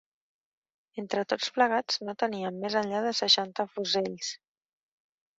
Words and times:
Entre 1.01 1.25
tots 1.33 1.49
plegats 1.57 1.99
no 2.07 2.15
teníem 2.23 2.57
més 2.63 2.77
enllà 2.79 3.01
de 3.07 3.11
seixanta 3.19 3.67
fusells 3.75 4.31